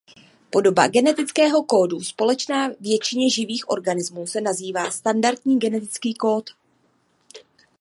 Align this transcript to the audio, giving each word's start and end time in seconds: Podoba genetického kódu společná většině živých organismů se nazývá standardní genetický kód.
Podoba 0.51 0.87
genetického 0.87 1.63
kódu 1.65 1.99
společná 1.99 2.69
většině 2.79 3.29
živých 3.29 3.69
organismů 3.69 4.27
se 4.27 4.41
nazývá 4.41 4.91
standardní 4.91 5.59
genetický 5.59 6.13
kód. 6.13 6.49